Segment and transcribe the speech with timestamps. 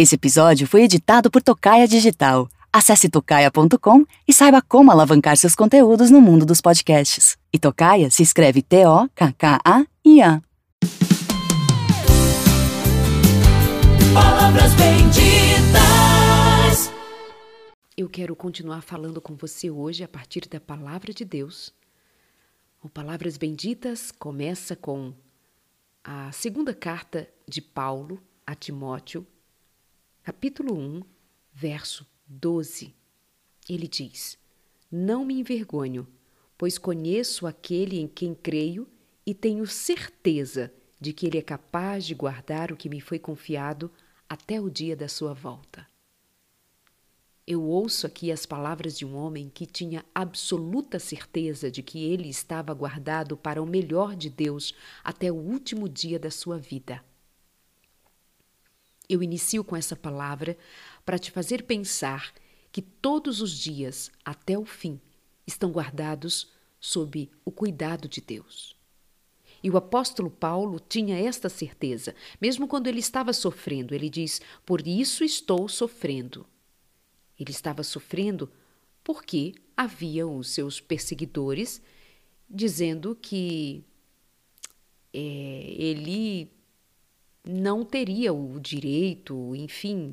[0.00, 2.48] Esse episódio foi editado por Tocaia Digital.
[2.72, 7.36] Acesse tocaia.com e saiba como alavancar seus conteúdos no mundo dos podcasts.
[7.52, 10.40] E Tocaia se escreve T-O-K-K-A-I-A.
[14.14, 15.32] Palavras benditas.
[17.96, 21.74] Eu quero continuar falando com você hoje a partir da palavra de Deus.
[22.80, 25.12] O Palavras Benditas começa com
[26.04, 29.26] a segunda carta de Paulo a Timóteo,
[30.28, 31.02] capítulo 1,
[31.54, 32.94] verso 12.
[33.66, 34.36] Ele diz:
[34.92, 36.06] Não me envergonho,
[36.58, 38.86] pois conheço aquele em quem creio
[39.24, 40.70] e tenho certeza
[41.00, 43.90] de que ele é capaz de guardar o que me foi confiado
[44.28, 45.88] até o dia da sua volta.
[47.46, 52.28] Eu ouço aqui as palavras de um homem que tinha absoluta certeza de que ele
[52.28, 57.02] estava guardado para o melhor de Deus até o último dia da sua vida.
[59.08, 60.56] Eu inicio com essa palavra
[61.04, 62.32] para te fazer pensar
[62.70, 65.00] que todos os dias, até o fim,
[65.46, 68.76] estão guardados sob o cuidado de Deus.
[69.62, 73.94] E o apóstolo Paulo tinha esta certeza, mesmo quando ele estava sofrendo.
[73.94, 76.46] Ele diz: Por isso estou sofrendo.
[77.38, 78.50] Ele estava sofrendo
[79.02, 81.80] porque havia os seus perseguidores
[82.48, 83.84] dizendo que
[85.12, 85.18] é,
[85.76, 86.50] ele
[87.50, 90.12] não teria o direito, enfim,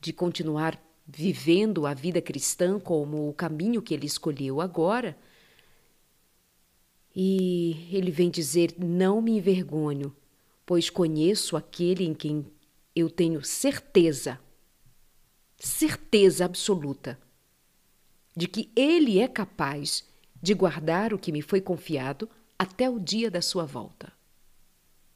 [0.00, 5.16] de continuar vivendo a vida cristã como o caminho que ele escolheu agora.
[7.14, 10.14] E ele vem dizer: Não me envergonho,
[10.64, 12.46] pois conheço aquele em quem
[12.94, 14.38] eu tenho certeza
[15.58, 17.18] certeza absoluta
[18.36, 20.04] de que Ele é capaz
[20.42, 22.28] de guardar o que me foi confiado
[22.58, 24.12] até o dia da sua volta.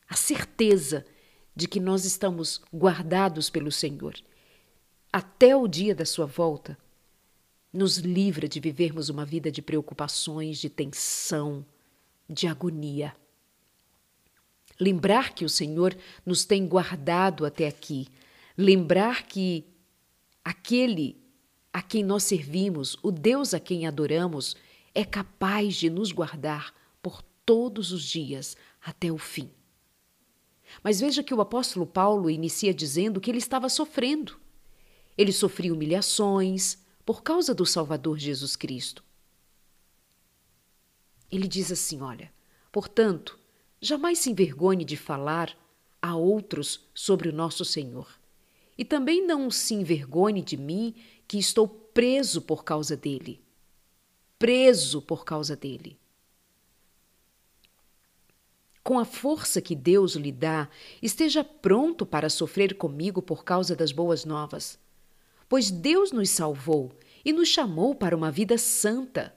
[0.08, 1.06] A certeza
[1.54, 4.14] de que nós estamos guardados pelo Senhor
[5.12, 6.78] até o dia da sua volta
[7.72, 11.64] nos livra de vivermos uma vida de preocupações, de tensão,
[12.28, 13.14] de agonia.
[14.78, 18.08] Lembrar que o Senhor nos tem guardado até aqui,
[18.56, 19.64] lembrar que
[20.44, 21.16] Aquele
[21.72, 24.56] a quem nós servimos, o Deus a quem adoramos,
[24.92, 29.48] é capaz de nos guardar por todos os dias até o fim.
[30.82, 34.38] Mas veja que o apóstolo Paulo inicia dizendo que ele estava sofrendo.
[35.16, 39.04] Ele sofria humilhações por causa do Salvador Jesus Cristo.
[41.30, 42.32] Ele diz assim: Olha,
[42.72, 43.38] portanto,
[43.80, 45.56] jamais se envergonhe de falar
[46.00, 48.08] a outros sobre o nosso Senhor.
[48.76, 50.94] E também não se envergonhe de mim,
[51.28, 53.44] que estou preso por causa dele.
[54.38, 55.99] Preso por causa dele.
[58.82, 60.68] Com a força que Deus lhe dá,
[61.02, 64.78] esteja pronto para sofrer comigo por causa das boas novas.
[65.48, 66.92] Pois Deus nos salvou
[67.24, 69.34] e nos chamou para uma vida santa.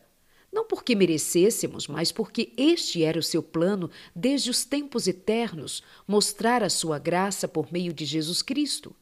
[0.51, 6.63] Não porque merecêssemos, mas porque este era o seu plano desde os tempos eternos mostrar
[6.63, 8.95] a sua graça por meio de Jesus Cristo.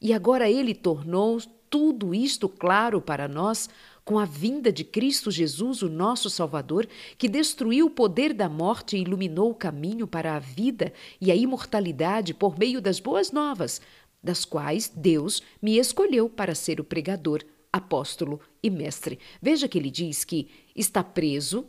[0.00, 1.40] E agora ele tornou
[1.70, 3.70] tudo isto claro para nós
[4.06, 8.96] com a vinda de Cristo Jesus, o nosso Salvador, que destruiu o poder da morte
[8.96, 13.80] e iluminou o caminho para a vida e a imortalidade por meio das boas novas,
[14.22, 19.18] das quais Deus me escolheu para ser o pregador, apóstolo e mestre.
[19.42, 21.66] Veja que ele diz que está preso,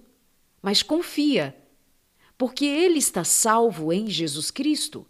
[0.61, 1.57] mas confia,
[2.37, 5.07] porque ele está salvo em Jesus Cristo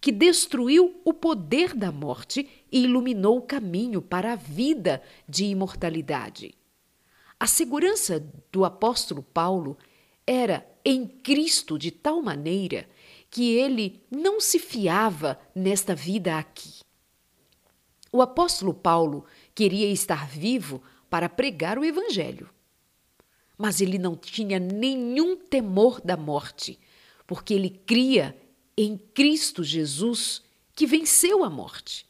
[0.00, 6.54] que destruiu o poder da morte e iluminou o caminho para a vida de imortalidade.
[7.38, 9.76] A segurança do apóstolo Paulo
[10.26, 12.88] era em Cristo de tal maneira
[13.30, 16.80] que ele não se fiava nesta vida aqui.
[18.12, 22.50] O apóstolo Paulo queria estar vivo para pregar o Evangelho.
[23.56, 26.78] Mas ele não tinha nenhum temor da morte,
[27.26, 28.36] porque ele cria
[28.76, 30.42] em Cristo Jesus,
[30.74, 32.09] que venceu a morte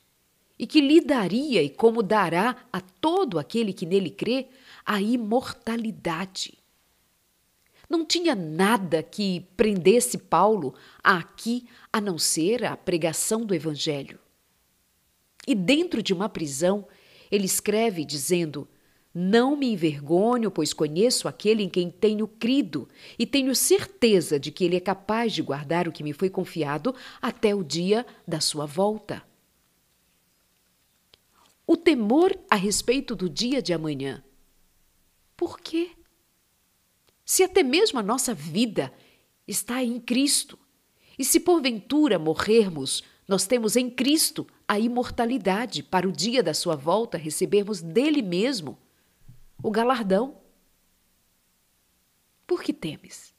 [0.61, 4.49] e que lhe daria e como dará a todo aquele que nele crê
[4.85, 6.59] a imortalidade.
[7.89, 14.19] Não tinha nada que prendesse Paulo aqui a não ser a pregação do Evangelho.
[15.49, 16.87] E dentro de uma prisão,
[17.31, 18.69] ele escreve dizendo:
[19.15, 22.87] não me envergonho, pois conheço aquele em quem tenho crido
[23.19, 26.95] e tenho certeza de que ele é capaz de guardar o que me foi confiado
[27.23, 29.30] até o dia da sua volta.
[31.71, 34.25] O temor a respeito do dia de amanhã.
[35.37, 35.93] Por quê?
[37.25, 38.93] Se até mesmo a nossa vida
[39.47, 40.59] está em Cristo,
[41.17, 46.75] e se porventura morrermos, nós temos em Cristo a imortalidade para o dia da sua
[46.75, 48.77] volta recebermos dele mesmo
[49.63, 50.41] o galardão.
[52.49, 53.33] Por que temes?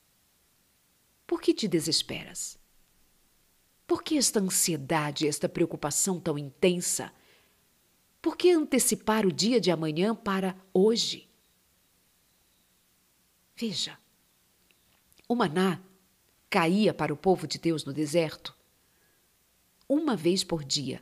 [1.28, 2.58] Por que te desesperas?
[3.86, 7.12] Por que esta ansiedade, esta preocupação tão intensa?
[8.22, 11.28] Por que antecipar o dia de amanhã para hoje?
[13.56, 13.98] Veja,
[15.28, 15.82] o maná
[16.50, 18.56] caía para o povo de Deus no deserto
[19.88, 21.02] uma vez por dia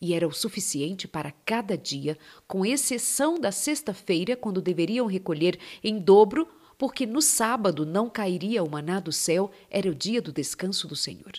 [0.00, 5.98] e era o suficiente para cada dia, com exceção da sexta-feira, quando deveriam recolher em
[5.98, 10.86] dobro, porque no sábado não cairia o maná do céu, era o dia do descanso
[10.86, 11.32] do Senhor.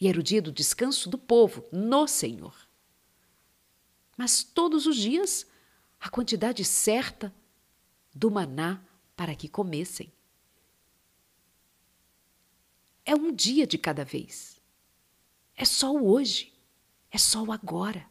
[0.00, 2.54] E era o dia do descanso do povo no Senhor.
[4.20, 5.46] Mas todos os dias,
[5.98, 7.34] a quantidade certa
[8.14, 8.78] do maná
[9.16, 10.12] para que comessem.
[13.02, 14.60] É um dia de cada vez.
[15.56, 16.52] É só o hoje.
[17.10, 18.06] É só o agora.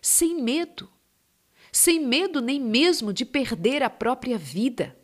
[0.00, 0.90] Sem medo.
[1.70, 4.98] Sem medo nem mesmo de perder a própria vida.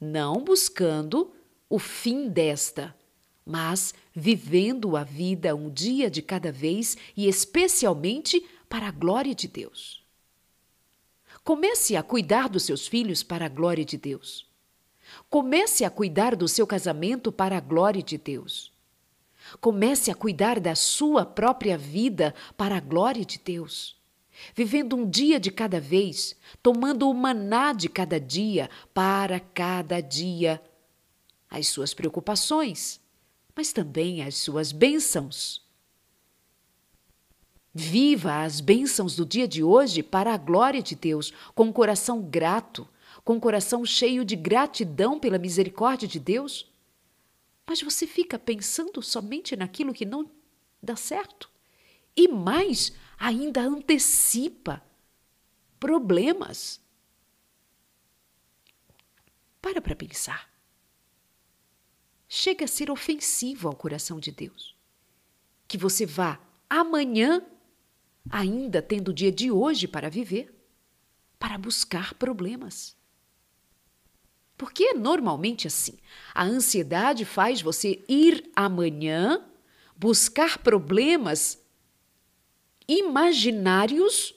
[0.00, 1.30] Não buscando
[1.68, 2.96] o fim desta,
[3.44, 9.46] mas vivendo a vida um dia de cada vez e especialmente para a glória de
[9.46, 10.02] Deus.
[11.44, 14.50] Comece a cuidar dos seus filhos para a glória de Deus.
[15.28, 18.72] Comece a cuidar do seu casamento para a glória de Deus.
[19.60, 24.00] Comece a cuidar da sua própria vida para a glória de Deus.
[24.54, 30.62] Vivendo um dia de cada vez, tomando o maná de cada dia para cada dia.
[31.50, 32.98] As suas preocupações,
[33.54, 35.61] mas também as suas bênçãos.
[37.74, 42.20] Viva as bênçãos do dia de hoje para a glória de Deus, com um coração
[42.20, 42.86] grato,
[43.24, 46.70] com um coração cheio de gratidão pela misericórdia de Deus.
[47.66, 50.30] Mas você fica pensando somente naquilo que não
[50.82, 51.50] dá certo.
[52.14, 54.82] E mais, ainda antecipa
[55.80, 56.80] problemas.
[59.60, 60.50] Para para pensar.
[62.28, 64.76] Chega a ser ofensivo ao coração de Deus.
[65.66, 67.44] Que você vá amanhã,
[68.30, 70.54] ainda tendo o dia de hoje para viver,
[71.38, 72.96] para buscar problemas.
[74.56, 75.98] Porque é normalmente assim.
[76.34, 79.44] A ansiedade faz você ir amanhã
[79.96, 81.60] buscar problemas
[82.86, 84.34] imaginários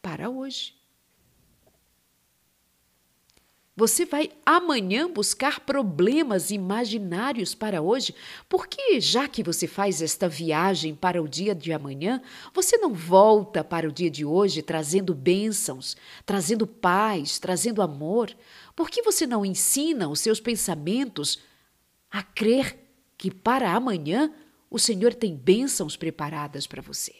[0.00, 0.79] para hoje.
[3.80, 8.14] Você vai amanhã buscar problemas imaginários para hoje,
[8.46, 12.20] porque já que você faz esta viagem para o dia de amanhã,
[12.52, 15.96] você não volta para o dia de hoje trazendo bênçãos,
[16.26, 18.36] trazendo paz, trazendo amor.
[18.76, 21.38] Por que você não ensina os seus pensamentos
[22.10, 22.78] a crer
[23.16, 24.30] que para amanhã
[24.68, 27.14] o Senhor tem bênçãos preparadas para você?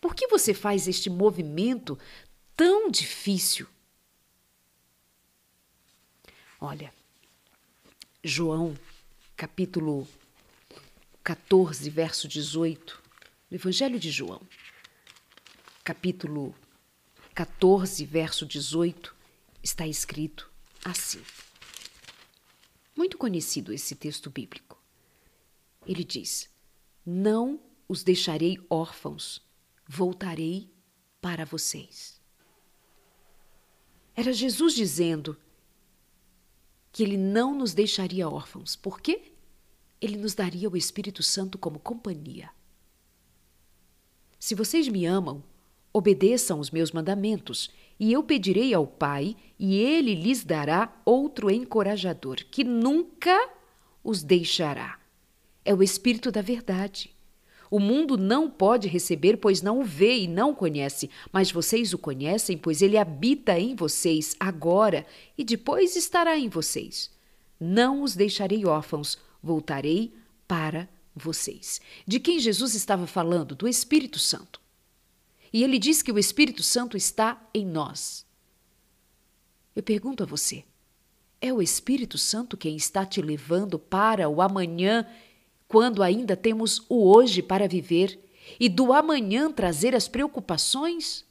[0.00, 1.98] Por que você faz este movimento
[2.54, 3.66] tão difícil?
[6.58, 6.92] Olha,
[8.24, 8.74] João,
[9.36, 10.08] capítulo
[11.22, 13.02] 14, verso 18,
[13.50, 14.40] do Evangelho de João,
[15.84, 16.54] capítulo
[17.34, 19.14] 14, verso 18,
[19.62, 20.50] está escrito
[20.82, 21.22] assim.
[22.96, 24.82] Muito conhecido esse texto bíblico.
[25.86, 26.48] Ele diz:
[27.04, 29.42] Não os deixarei órfãos,
[29.86, 30.70] voltarei
[31.20, 32.18] para vocês.
[34.14, 35.38] Era Jesus dizendo
[36.96, 38.74] que ele não nos deixaria órfãos.
[38.74, 39.20] Por quê?
[40.00, 42.48] Ele nos daria o Espírito Santo como companhia.
[44.40, 45.44] Se vocês me amam,
[45.92, 52.36] obedeçam os meus mandamentos, e eu pedirei ao Pai, e ele lhes dará outro encorajador,
[52.50, 53.46] que nunca
[54.02, 54.98] os deixará.
[55.66, 57.14] É o Espírito da Verdade.
[57.70, 61.98] O mundo não pode receber, pois não o vê e não conhece, mas vocês o
[61.98, 65.06] conhecem, pois ele habita em vocês agora
[65.36, 67.10] e depois estará em vocês.
[67.58, 70.12] Não os deixarei órfãos, voltarei
[70.46, 71.80] para vocês.
[72.06, 73.54] De quem Jesus estava falando?
[73.54, 74.60] Do Espírito Santo.
[75.52, 78.26] E ele diz que o Espírito Santo está em nós.
[79.74, 80.64] Eu pergunto a você:
[81.40, 85.06] é o Espírito Santo quem está te levando para o amanhã
[85.68, 88.18] quando ainda temos o hoje para viver
[88.58, 91.24] e do amanhã trazer as preocupações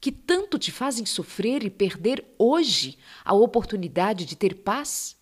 [0.00, 5.16] que tanto te fazem sofrer e perder hoje a oportunidade de ter paz?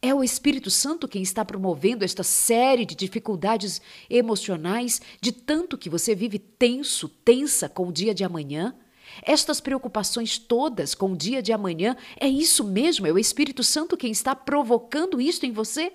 [0.00, 5.90] É o Espírito Santo quem está promovendo esta série de dificuldades emocionais, de tanto que
[5.90, 8.74] você vive tenso, tensa com o dia de amanhã?
[9.22, 13.06] Estas preocupações todas com o dia de amanhã, é isso mesmo?
[13.06, 15.92] É o Espírito Santo quem está provocando isto em você?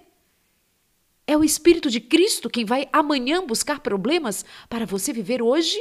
[1.31, 5.79] É o Espírito de Cristo quem vai amanhã buscar problemas para você viver hoje?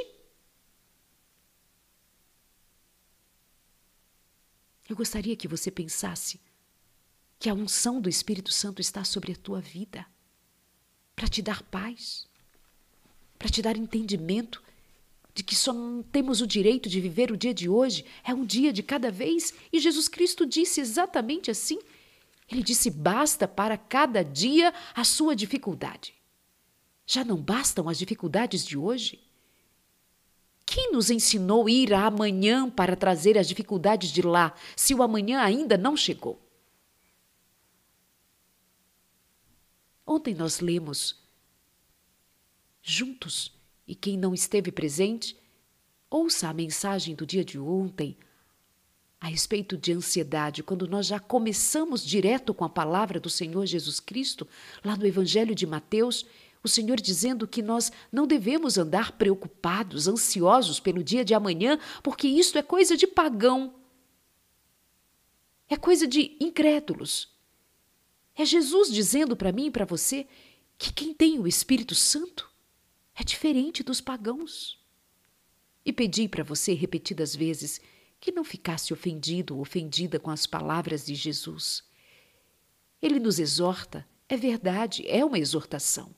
[4.88, 6.38] Eu gostaria que você pensasse
[7.36, 10.06] que a unção do Espírito Santo está sobre a tua vida
[11.16, 12.28] para te dar paz,
[13.36, 14.62] para te dar entendimento
[15.34, 15.74] de que só
[16.12, 19.52] temos o direito de viver o dia de hoje, é um dia de cada vez,
[19.72, 21.80] e Jesus Cristo disse exatamente assim.
[22.50, 26.14] Ele disse: basta para cada dia a sua dificuldade.
[27.06, 29.22] Já não bastam as dificuldades de hoje?
[30.66, 35.40] Quem nos ensinou a ir amanhã para trazer as dificuldades de lá, se o amanhã
[35.40, 36.40] ainda não chegou?
[40.06, 41.20] Ontem nós lemos
[42.82, 43.52] juntos,
[43.86, 45.36] e quem não esteve presente,
[46.08, 48.16] ouça a mensagem do dia de ontem
[49.20, 54.00] a respeito de ansiedade, quando nós já começamos direto com a palavra do Senhor Jesus
[54.00, 54.48] Cristo,
[54.82, 56.24] lá no Evangelho de Mateus,
[56.64, 62.26] o Senhor dizendo que nós não devemos andar preocupados, ansiosos pelo dia de amanhã, porque
[62.26, 63.74] isto é coisa de pagão.
[65.68, 67.28] É coisa de incrédulos.
[68.34, 70.26] É Jesus dizendo para mim e para você
[70.78, 72.50] que quem tem o Espírito Santo
[73.14, 74.78] é diferente dos pagãos.
[75.84, 77.80] E pedi para você repetidas vezes
[78.20, 81.82] que não ficasse ofendido ou ofendida com as palavras de Jesus.
[83.00, 86.14] Ele nos exorta, é verdade, é uma exortação.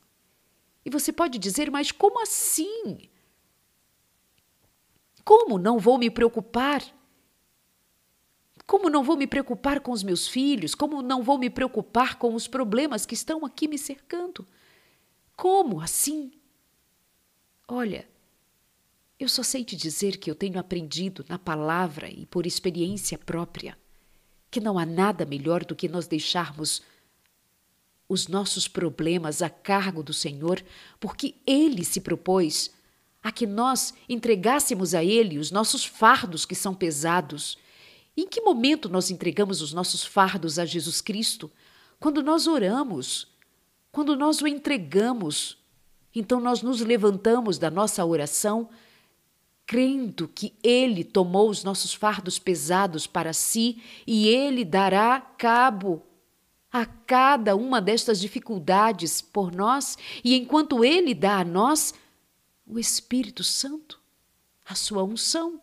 [0.85, 3.09] E você pode dizer, mas como assim?
[5.23, 6.83] Como não vou me preocupar?
[8.67, 10.75] Como não vou me preocupar com os meus filhos?
[10.75, 14.45] Como não vou me preocupar com os problemas que estão aqui me cercando?
[15.37, 16.33] Como assim?
[17.67, 18.07] Olha,
[19.19, 23.77] eu só sei te dizer que eu tenho aprendido na palavra e por experiência própria
[24.53, 26.83] que não há nada melhor do que nós deixarmos
[28.07, 30.63] os nossos problemas a cargo do Senhor,
[30.99, 32.71] porque Ele se propôs
[33.23, 37.57] a que nós entregássemos a Ele os nossos fardos que são pesados.
[38.15, 41.49] Em que momento nós entregamos os nossos fardos a Jesus Cristo?
[41.99, 43.27] Quando nós oramos,
[43.91, 45.57] quando nós o entregamos.
[46.13, 48.69] Então nós nos levantamos da nossa oração
[49.65, 56.03] crendo que Ele tomou os nossos fardos pesados para si e Ele dará cabo
[56.71, 61.93] a cada uma destas dificuldades por nós, e enquanto Ele dá a nós
[62.65, 64.01] o Espírito Santo,
[64.65, 65.61] a sua unção,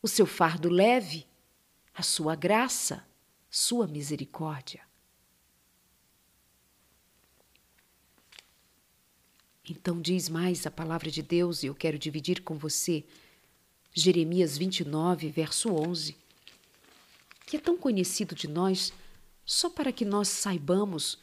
[0.00, 1.26] o seu fardo leve,
[1.92, 3.04] a sua graça,
[3.50, 4.91] sua misericórdia.
[9.68, 13.04] Então diz mais a palavra de Deus e eu quero dividir com você
[13.94, 16.22] Jeremias 29, verso 11
[17.52, 18.94] que é tão conhecido de nós,
[19.44, 21.18] só para que nós saibamos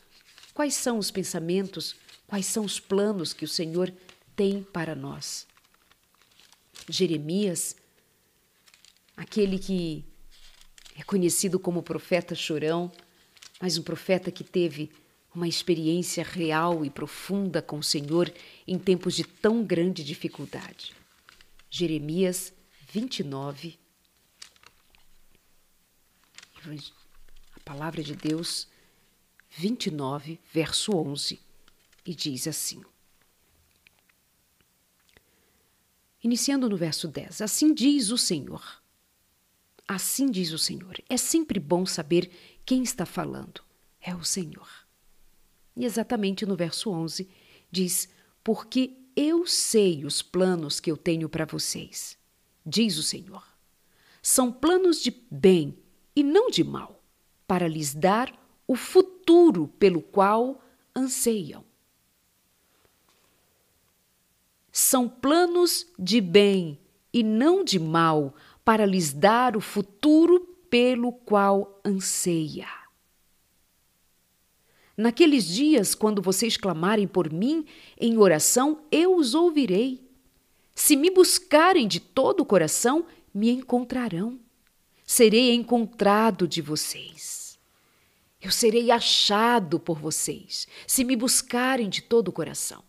[0.54, 1.96] quais são os pensamentos,
[2.28, 3.92] quais são os planos que o Senhor
[4.36, 5.48] tem para nós.
[6.88, 7.76] Jeremias,
[9.18, 10.06] aquele que
[10.96, 12.92] é conhecido como profeta chorão,
[13.60, 14.92] mas um profeta que teve
[15.40, 18.32] uma experiência real e profunda com o Senhor
[18.68, 20.94] em tempos de tão grande dificuldade.
[21.70, 22.54] Jeremias
[22.92, 23.80] 29,
[27.56, 28.68] a palavra de Deus
[29.52, 31.40] 29, verso 11,
[32.06, 32.84] e diz assim.
[36.22, 38.84] Iniciando no verso 10: Assim diz o Senhor.
[39.88, 41.02] Assim diz o Senhor.
[41.08, 42.30] É sempre bom saber
[42.66, 43.64] quem está falando.
[44.02, 44.89] É o Senhor.
[45.80, 47.30] E exatamente no verso 11
[47.72, 48.10] diz:
[48.44, 52.18] Porque eu sei os planos que eu tenho para vocês,
[52.66, 53.48] diz o Senhor.
[54.22, 55.80] São planos de bem
[56.14, 57.02] e não de mal,
[57.48, 60.62] para lhes dar o futuro pelo qual
[60.94, 61.64] anseiam.
[64.70, 66.78] São planos de bem
[67.14, 72.68] e não de mal, para lhes dar o futuro pelo qual anseia.
[75.00, 77.66] Naqueles dias, quando vocês clamarem por mim
[78.00, 80.00] em oração, eu os ouvirei.
[80.76, 84.40] Se me buscarem de todo o coração, me encontrarão
[85.10, 87.58] serei encontrado de vocês.
[88.40, 92.84] Eu serei achado por vocês, se me buscarem de todo o coração.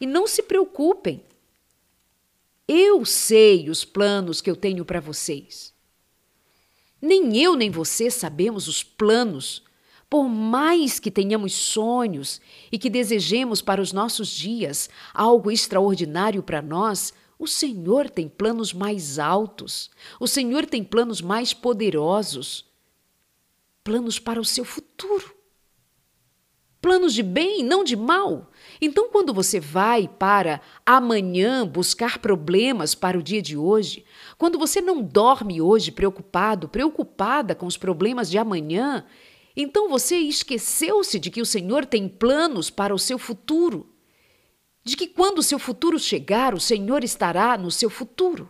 [0.00, 1.24] E não se preocupem,
[2.68, 5.74] eu sei os planos que eu tenho para vocês.
[7.02, 9.64] Nem eu nem você sabemos os planos,
[10.10, 12.40] por mais que tenhamos sonhos
[12.72, 18.72] e que desejemos para os nossos dias algo extraordinário para nós, o Senhor tem planos
[18.72, 22.64] mais altos, o Senhor tem planos mais poderosos,
[23.84, 25.36] planos para o seu futuro.
[26.80, 28.50] planos de bem, não de mal.
[28.80, 34.04] Então, quando você vai para amanhã buscar problemas para o dia de hoje,
[34.38, 39.04] quando você não dorme hoje preocupado, preocupada com os problemas de amanhã,
[39.60, 43.92] então você esqueceu-se de que o Senhor tem planos para o seu futuro.
[44.84, 48.48] De que quando o seu futuro chegar, o Senhor estará no seu futuro.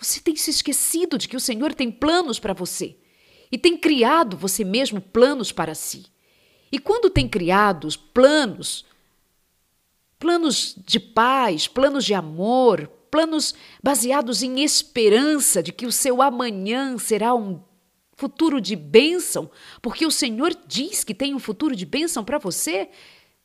[0.00, 2.96] Você tem se esquecido de que o Senhor tem planos para você
[3.52, 6.06] e tem criado você mesmo planos para si.
[6.72, 8.86] E quando tem criado planos,
[10.18, 16.98] planos de paz, planos de amor, planos baseados em esperança de que o seu amanhã
[16.98, 17.62] será um
[18.16, 19.50] futuro de bênção,
[19.82, 22.88] porque o Senhor diz que tem um futuro de bênção para você,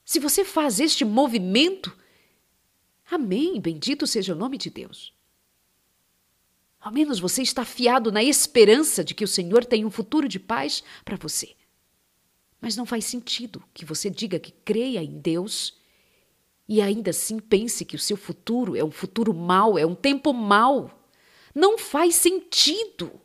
[0.05, 1.95] se você faz este movimento,
[3.09, 5.13] amém, bendito seja o nome de Deus.
[6.79, 10.39] Ao menos você está fiado na esperança de que o Senhor tem um futuro de
[10.39, 11.53] paz para você.
[12.59, 15.79] Mas não faz sentido que você diga que creia em Deus
[16.67, 20.33] e ainda assim pense que o seu futuro é um futuro mau, é um tempo
[20.33, 21.05] mau.
[21.53, 23.19] Não faz sentido.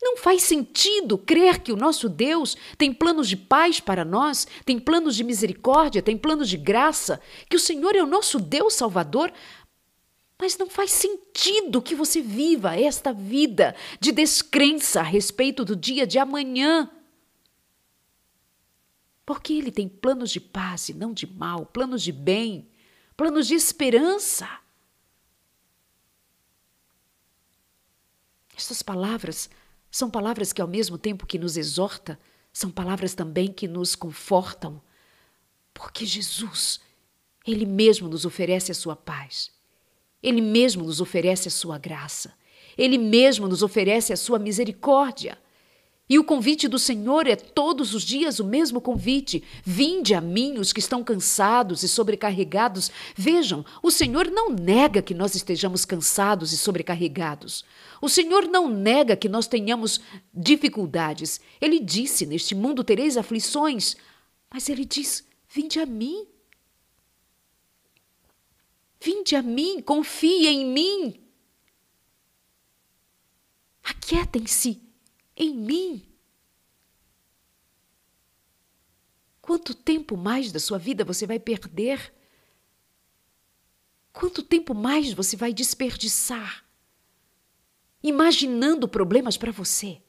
[0.00, 4.78] Não faz sentido crer que o nosso Deus tem planos de paz para nós, tem
[4.78, 9.32] planos de misericórdia, tem planos de graça, que o Senhor é o nosso Deus Salvador,
[10.38, 16.06] mas não faz sentido que você viva esta vida de descrença a respeito do dia
[16.06, 16.90] de amanhã.
[19.24, 22.68] Porque Ele tem planos de paz e não de mal, planos de bem,
[23.16, 24.46] planos de esperança.
[28.54, 29.50] Estas palavras
[29.96, 32.20] são palavras que, ao mesmo tempo que nos exorta,
[32.52, 34.78] são palavras também que nos confortam,
[35.72, 36.80] porque Jesus,
[37.46, 39.50] Ele mesmo nos oferece a sua paz.
[40.22, 42.34] Ele mesmo nos oferece a sua graça.
[42.76, 45.38] Ele mesmo nos oferece a sua misericórdia.
[46.08, 50.56] E o convite do Senhor é todos os dias o mesmo convite: vinde a mim
[50.58, 52.92] os que estão cansados e sobrecarregados.
[53.16, 57.64] Vejam, o Senhor não nega que nós estejamos cansados e sobrecarregados.
[58.00, 60.00] O Senhor não nega que nós tenhamos
[60.32, 61.40] dificuldades.
[61.60, 63.96] Ele disse: Neste mundo tereis aflições.
[64.48, 66.24] Mas ele diz: Vinde a mim.
[69.00, 71.20] Vinde a mim, confie em mim.
[73.82, 74.85] Aquietem-se
[75.36, 76.06] em mim.
[79.40, 82.12] Quanto tempo mais da sua vida você vai perder?
[84.12, 86.64] Quanto tempo mais você vai desperdiçar?
[88.02, 90.00] Imaginando problemas para você,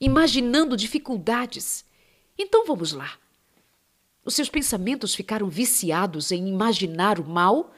[0.00, 1.84] imaginando dificuldades.
[2.38, 3.18] Então vamos lá.
[4.24, 7.74] Os seus pensamentos ficaram viciados em imaginar o mal?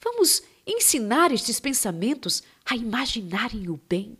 [0.00, 4.18] Vamos ensinar estes pensamentos a imaginarem o bem.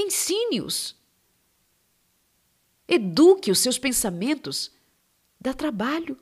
[0.00, 0.96] Ensine-os.
[2.88, 4.72] Eduque os seus pensamentos.
[5.38, 6.16] Dá trabalho.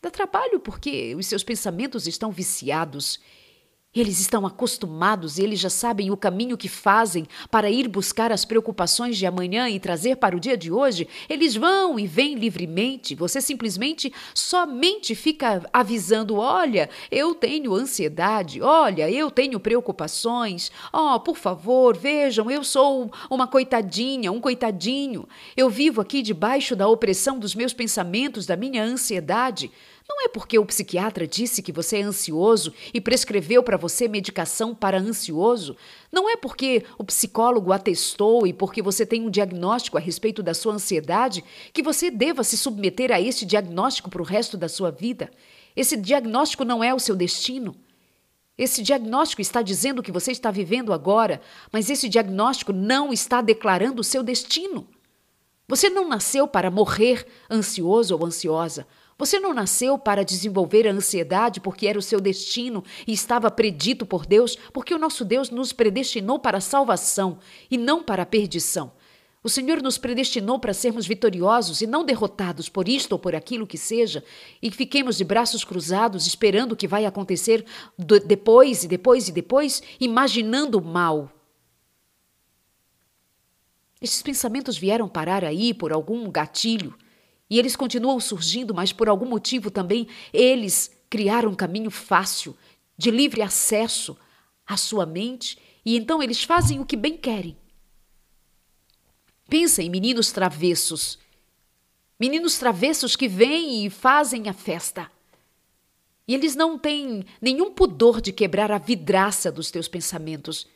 [0.00, 3.20] Dá trabalho porque os seus pensamentos estão viciados
[3.94, 8.42] eles estão acostumados e eles já sabem o caminho que fazem para ir buscar as
[8.42, 11.06] preocupações de amanhã e trazer para o dia de hoje.
[11.28, 13.14] Eles vão e vêm livremente.
[13.14, 20.72] Você simplesmente somente fica avisando: olha, eu tenho ansiedade, olha, eu tenho preocupações.
[20.90, 25.28] Oh, por favor, vejam, eu sou uma coitadinha, um coitadinho.
[25.54, 29.70] Eu vivo aqui debaixo da opressão dos meus pensamentos, da minha ansiedade.
[30.12, 34.74] Não é porque o psiquiatra disse que você é ansioso e prescreveu para você medicação
[34.74, 35.74] para ansioso.
[36.12, 40.52] Não é porque o psicólogo atestou e porque você tem um diagnóstico a respeito da
[40.52, 44.90] sua ansiedade que você deva se submeter a esse diagnóstico para o resto da sua
[44.90, 45.30] vida.
[45.74, 47.74] Esse diagnóstico não é o seu destino.
[48.58, 51.40] Esse diagnóstico está dizendo o que você está vivendo agora,
[51.72, 54.86] mas esse diagnóstico não está declarando o seu destino.
[55.66, 58.86] Você não nasceu para morrer ansioso ou ansiosa.
[59.18, 64.06] Você não nasceu para desenvolver a ansiedade porque era o seu destino e estava predito
[64.06, 67.38] por Deus, porque o nosso Deus nos predestinou para a salvação
[67.70, 68.92] e não para a perdição.
[69.44, 73.66] O Senhor nos predestinou para sermos vitoriosos e não derrotados por isto ou por aquilo
[73.66, 74.22] que seja,
[74.62, 77.64] e fiquemos de braços cruzados esperando o que vai acontecer
[78.24, 81.30] depois e depois e depois, imaginando o mal.
[84.00, 86.94] Estes pensamentos vieram parar aí por algum gatilho
[87.52, 92.56] e eles continuam surgindo, mas por algum motivo também eles criaram um caminho fácil,
[92.96, 94.16] de livre acesso
[94.66, 97.54] à sua mente, e então eles fazem o que bem querem.
[99.50, 101.18] Pensa em meninos travessos.
[102.18, 105.12] Meninos travessos que vêm e fazem a festa.
[106.26, 110.66] E eles não têm nenhum pudor de quebrar a vidraça dos teus pensamentos.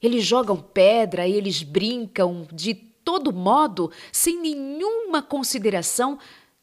[0.00, 6.18] Eles jogam pedra, eles brincam de todo modo, sem nenhuma consideração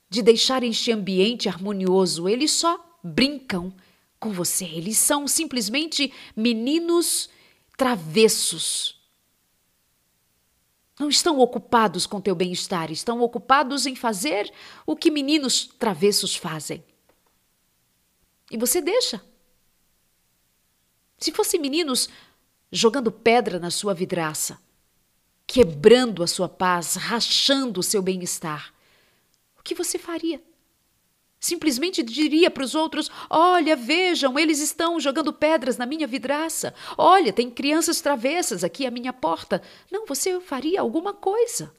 [0.09, 2.27] de deixar este ambiente harmonioso.
[2.27, 3.73] Eles só brincam
[4.19, 4.65] com você.
[4.65, 7.29] Eles são simplesmente meninos
[7.77, 9.01] travessos.
[10.99, 14.51] Não estão ocupados com teu bem-estar, estão ocupados em fazer
[14.85, 16.83] o que meninos travessos fazem.
[18.51, 19.23] E você deixa.
[21.17, 22.09] Se fossem meninos
[22.69, 24.59] jogando pedra na sua vidraça,
[25.53, 28.73] quebrando a sua paz, rachando o seu bem-estar,
[29.55, 30.41] o que você faria?
[31.39, 36.73] Simplesmente diria para os outros: Olha, vejam, eles estão jogando pedras na minha vidraça.
[36.97, 39.61] Olha, tem crianças travessas aqui à minha porta.
[39.91, 41.71] Não, você faria alguma coisa.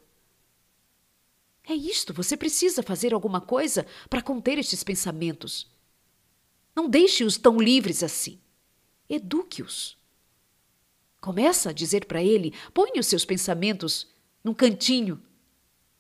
[1.66, 5.68] É isto, você precisa fazer alguma coisa para conter estes pensamentos.
[6.76, 8.38] Não deixe-os tão livres assim.
[9.08, 9.98] Eduque-os.
[11.24, 14.06] Começa a dizer para ele: ponha os seus pensamentos
[14.44, 15.18] num cantinho.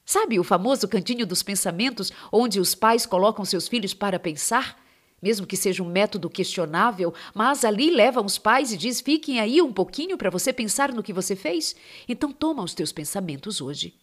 [0.04, 4.78] Sabe o famoso cantinho dos pensamentos, onde os pais colocam seus filhos para pensar?
[5.22, 9.62] Mesmo que seja um método questionável, mas ali levam os pais e diz: fiquem aí
[9.62, 11.74] um pouquinho para você pensar no que você fez.
[12.06, 13.98] Então toma os teus pensamentos hoje.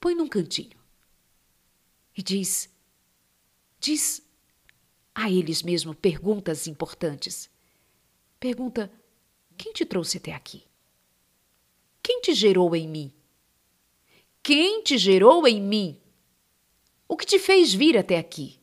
[0.00, 0.78] Põe num cantinho.
[2.16, 2.70] E diz:
[3.78, 4.22] diz
[5.14, 7.50] a eles mesmo perguntas importantes.
[8.40, 8.90] Pergunta:
[9.58, 10.62] quem te trouxe até aqui?
[12.02, 13.12] Quem te gerou em mim?
[14.42, 16.00] Quem te gerou em mim?
[17.06, 18.58] O que te fez vir até aqui?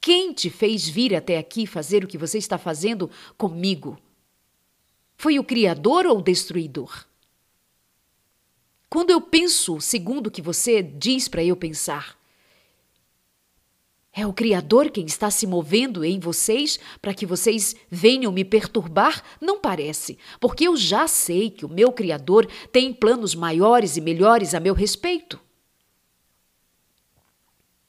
[0.00, 3.96] Quem te fez vir até aqui fazer o que você está fazendo comigo?
[5.16, 7.06] Foi o Criador ou o Destruidor?
[8.90, 12.18] Quando eu penso segundo o que você diz para eu pensar,
[14.14, 19.22] é o Criador quem está se movendo em vocês para que vocês venham me perturbar?
[19.40, 24.54] Não parece, porque eu já sei que o meu Criador tem planos maiores e melhores
[24.54, 25.40] a meu respeito.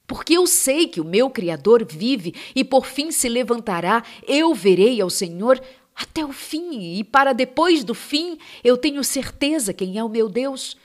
[0.07, 5.01] Porque eu sei que o meu Criador vive e por fim se levantará, eu verei
[5.01, 5.61] ao Senhor
[5.95, 10.29] até o fim, e para depois do fim eu tenho certeza quem é o meu
[10.29, 10.77] Deus.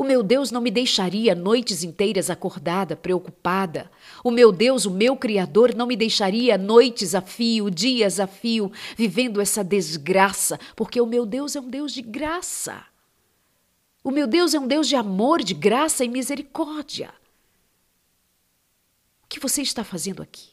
[0.00, 3.90] O meu Deus não me deixaria noites inteiras acordada, preocupada.
[4.24, 8.72] O meu Deus, o meu Criador, não me deixaria noites a fio, dias a fio,
[8.96, 12.82] vivendo essa desgraça, porque o meu Deus é um Deus de graça.
[14.02, 17.12] O meu Deus é um Deus de amor, de graça e misericórdia.
[19.22, 20.52] O que você está fazendo aqui?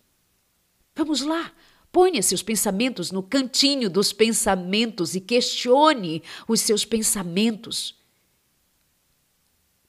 [0.93, 1.53] Vamos lá,
[1.89, 7.96] ponha seus pensamentos no cantinho dos pensamentos e questione os seus pensamentos.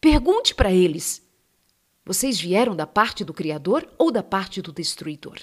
[0.00, 1.26] Pergunte para eles:
[2.04, 5.38] vocês vieram da parte do Criador ou da parte do destruidor?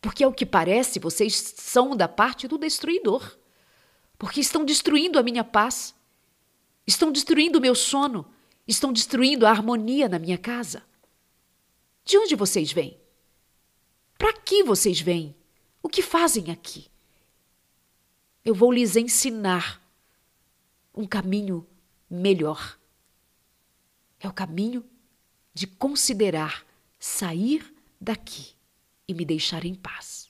[0.00, 3.36] Porque, ao que parece, vocês são da parte do destruidor.
[4.18, 5.94] Porque estão destruindo a minha paz,
[6.86, 8.26] estão destruindo o meu sono,
[8.66, 10.82] estão destruindo a harmonia na minha casa.
[12.04, 12.98] De onde vocês vêm?
[14.16, 15.34] Para que vocês vêm?
[15.82, 16.86] O que fazem aqui?
[18.44, 19.82] Eu vou lhes ensinar
[20.94, 21.66] um caminho
[22.08, 22.78] melhor
[24.26, 24.84] é o caminho
[25.52, 26.64] de considerar
[26.98, 28.52] sair daqui
[29.06, 30.28] e me deixar em paz.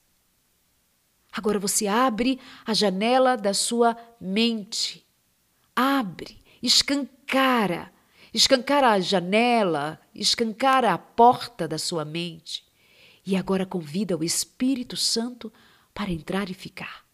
[1.33, 5.05] Agora você abre a janela da sua mente.
[5.75, 7.93] Abre, escancara,
[8.33, 12.65] escancara a janela, escancara a porta da sua mente.
[13.27, 15.53] E agora convida o Espírito Santo
[15.93, 17.05] para entrar e ficar.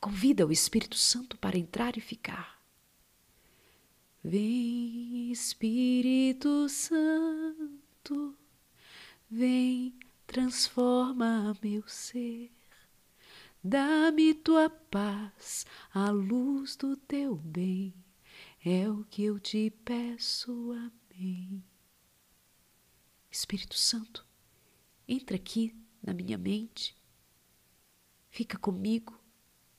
[0.00, 2.51] Convida o Espírito Santo para entrar e ficar.
[4.24, 8.38] Vem, Espírito Santo,
[9.28, 12.52] vem, transforma meu ser.
[13.64, 17.92] Dá-me tua paz, a luz do teu bem,
[18.64, 21.60] é o que eu te peço, amém.
[23.28, 24.24] Espírito Santo,
[25.08, 26.96] entra aqui na minha mente,
[28.30, 29.20] fica comigo,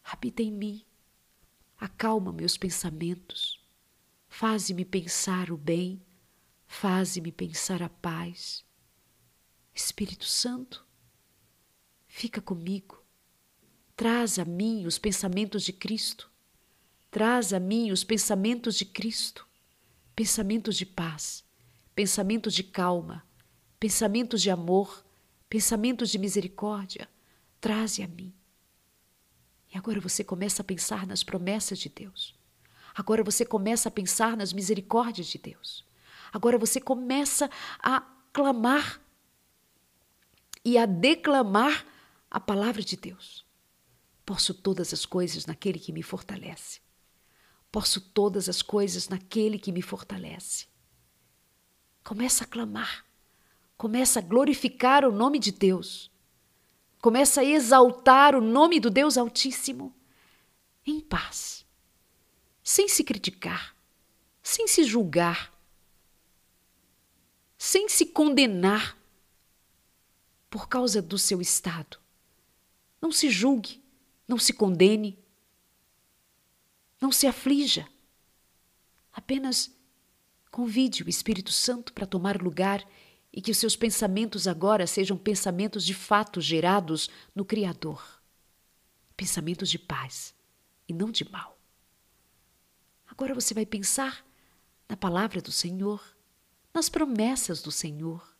[0.03, 0.85] habita em mim,
[1.79, 3.62] acalma meus pensamentos
[4.35, 6.01] Faze-me pensar o bem,
[6.65, 8.65] faze-me pensar a paz.
[9.75, 10.83] Espírito Santo,
[12.07, 13.03] fica comigo.
[13.95, 16.31] Traz a mim os pensamentos de Cristo.
[17.11, 19.47] Traz a mim os pensamentos de Cristo.
[20.15, 21.43] Pensamentos de paz,
[21.93, 23.23] pensamentos de calma,
[23.79, 25.05] pensamentos de amor,
[25.47, 27.07] pensamentos de misericórdia.
[27.61, 28.33] Traze a mim.
[29.71, 32.33] E agora você começa a pensar nas promessas de Deus.
[32.95, 35.85] Agora você começa a pensar nas misericórdias de Deus.
[36.31, 38.01] Agora você começa a
[38.31, 39.01] clamar
[40.65, 41.85] e a declamar
[42.29, 43.45] a palavra de Deus.
[44.25, 46.81] Posso todas as coisas naquele que me fortalece.
[47.71, 50.67] Posso todas as coisas naquele que me fortalece.
[52.03, 53.05] Começa a clamar.
[53.77, 56.11] Começa a glorificar o nome de Deus.
[57.01, 59.93] Começa a exaltar o nome do Deus Altíssimo.
[60.85, 61.62] Em paz.
[62.63, 63.75] Sem se criticar.
[64.41, 65.53] Sem se julgar.
[67.57, 68.97] Sem se condenar
[70.49, 71.99] por causa do seu estado.
[73.01, 73.83] Não se julgue
[74.27, 75.19] não se condene.
[76.99, 77.87] Não se aflija.
[79.11, 79.71] Apenas
[80.49, 82.87] convide o Espírito Santo para tomar lugar
[83.31, 88.21] e que os seus pensamentos agora sejam pensamentos de fato gerados no Criador.
[89.17, 90.33] Pensamentos de paz
[90.87, 91.59] e não de mal.
[93.13, 94.25] Agora você vai pensar
[94.89, 96.03] na palavra do Senhor,
[96.73, 98.35] nas promessas do Senhor.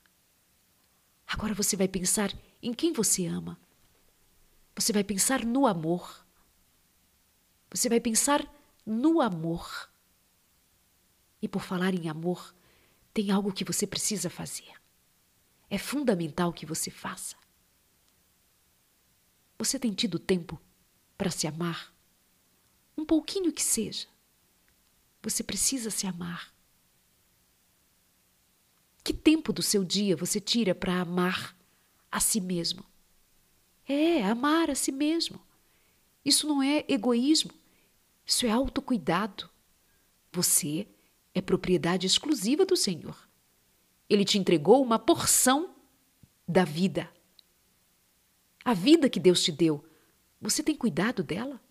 [1.28, 3.58] Agora você vai pensar em quem você ama
[4.76, 6.26] você vai pensar no amor.
[7.70, 8.48] Você vai pensar
[8.86, 9.90] no amor.
[11.42, 12.54] E por falar em amor,
[13.14, 14.72] tem algo que você precisa fazer.
[15.70, 17.36] É fundamental que você faça.
[19.58, 20.60] Você tem tido tempo
[21.18, 21.94] para se amar?
[22.98, 24.08] Um pouquinho que seja.
[25.24, 26.54] Você precisa se amar.
[29.02, 31.58] Que tempo do seu dia você tira para amar
[32.12, 32.86] a si mesmo?
[33.88, 35.40] É amar a si mesmo.
[36.24, 37.52] Isso não é egoísmo,
[38.26, 39.50] isso é autocuidado.
[40.32, 40.88] Você
[41.34, 43.18] é propriedade exclusiva do Senhor.
[44.10, 45.74] Ele te entregou uma porção
[46.48, 47.10] da vida.
[48.64, 49.84] A vida que Deus te deu,
[50.40, 51.62] você tem cuidado dela?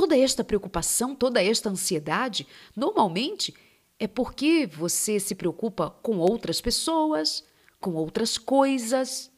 [0.00, 3.54] Toda esta preocupação, toda esta ansiedade, normalmente
[3.98, 7.44] é porque você se preocupa com outras pessoas,
[7.78, 9.30] com outras coisas.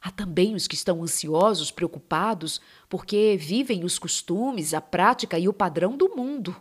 [0.00, 5.52] Há também os que estão ansiosos, preocupados, porque vivem os costumes, a prática e o
[5.52, 6.56] padrão do mundo.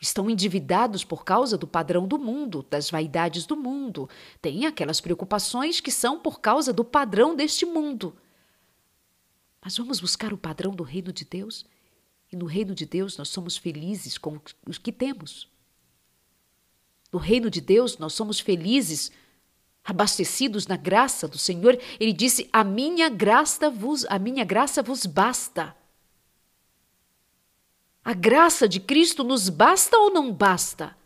[0.00, 4.08] Estão endividados por causa do padrão do mundo, das vaidades do mundo.
[4.40, 8.16] Têm aquelas preocupações que são por causa do padrão deste mundo.
[9.62, 11.64] Mas vamos buscar o padrão do reino de Deus?
[12.32, 15.48] E no reino de Deus nós somos felizes com o que temos.
[17.12, 19.12] No reino de Deus, nós somos felizes,
[19.84, 21.78] abastecidos na graça do Senhor.
[22.00, 25.76] Ele disse: "A minha graça vos, a minha graça vos basta".
[28.04, 30.96] A graça de Cristo nos basta ou não basta?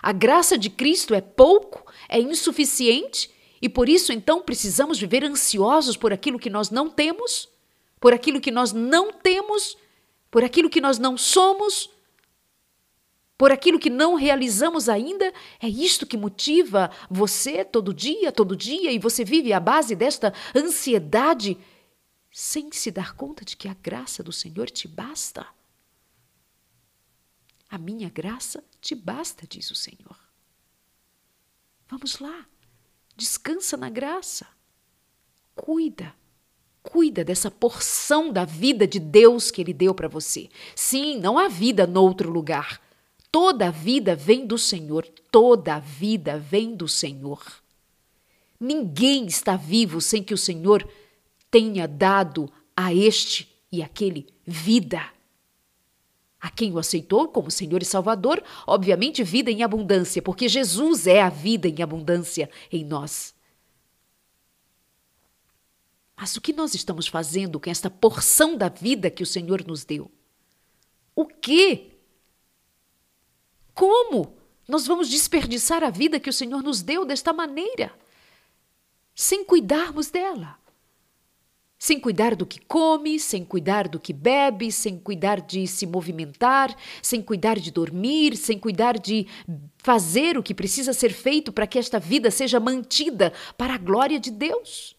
[0.00, 5.96] A graça de Cristo é pouco, é insuficiente e por isso então precisamos viver ansiosos
[5.96, 7.48] por aquilo que nós não temos,
[8.04, 9.78] por aquilo que nós não temos,
[10.30, 11.88] por aquilo que nós não somos,
[13.38, 15.32] por aquilo que não realizamos ainda?
[15.58, 20.34] É isto que motiva você todo dia, todo dia, e você vive à base desta
[20.54, 21.56] ansiedade
[22.30, 25.46] sem se dar conta de que a graça do Senhor te basta?
[27.70, 30.18] A minha graça te basta, diz o Senhor.
[31.88, 32.46] Vamos lá,
[33.16, 34.46] descansa na graça.
[35.54, 36.14] Cuida,
[36.84, 40.48] cuida dessa porção da vida de Deus que Ele deu para você.
[40.76, 42.80] Sim, não há vida noutro lugar.
[43.32, 47.42] Toda a vida vem do Senhor, toda a vida vem do Senhor.
[48.60, 50.88] Ninguém está vivo sem que o Senhor
[51.50, 55.02] tenha dado a este e aquele vida.
[56.40, 61.22] A quem o aceitou como Senhor e Salvador, obviamente, vida em abundância, porque Jesus é
[61.22, 63.33] a vida em abundância em nós.
[66.16, 69.84] Mas o que nós estamos fazendo com esta porção da vida que o Senhor nos
[69.84, 70.10] deu?
[71.14, 71.94] O que
[73.74, 74.36] como
[74.68, 77.92] nós vamos desperdiçar a vida que o Senhor nos deu desta maneira?
[79.14, 80.58] Sem cuidarmos dela.
[81.76, 86.74] Sem cuidar do que come, sem cuidar do que bebe, sem cuidar de se movimentar,
[87.02, 89.26] sem cuidar de dormir, sem cuidar de
[89.76, 94.18] fazer o que precisa ser feito para que esta vida seja mantida para a glória
[94.18, 94.96] de Deus.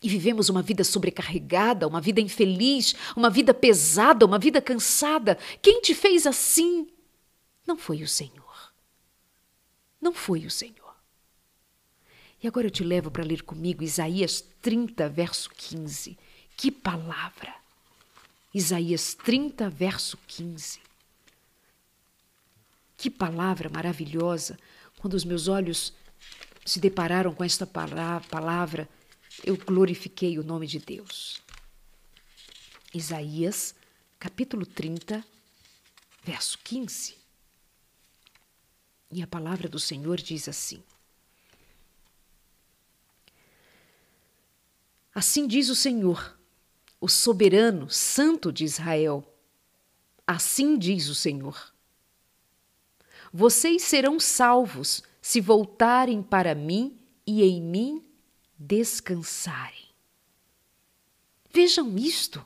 [0.00, 5.36] E vivemos uma vida sobrecarregada, uma vida infeliz, uma vida pesada, uma vida cansada.
[5.60, 6.88] Quem te fez assim?
[7.66, 8.72] Não foi o Senhor.
[10.00, 10.78] Não foi o Senhor.
[12.40, 16.16] E agora eu te levo para ler comigo Isaías 30, verso 15.
[16.56, 17.54] Que palavra!
[18.54, 20.80] Isaías 30, verso 15.
[22.96, 24.56] Que palavra maravilhosa!
[25.00, 25.92] Quando os meus olhos
[26.64, 28.88] se depararam com esta palavra,
[29.44, 31.40] eu glorifiquei o nome de Deus.
[32.92, 33.74] Isaías,
[34.18, 35.24] capítulo 30,
[36.22, 37.16] verso 15.
[39.10, 40.82] E a palavra do Senhor diz assim:
[45.14, 46.38] Assim diz o Senhor,
[47.00, 49.24] o soberano, santo de Israel.
[50.26, 51.72] Assim diz o Senhor.
[53.32, 58.07] Vocês serão salvos se voltarem para mim e em mim
[58.58, 59.86] descansarem.
[61.52, 62.44] Vejam isto.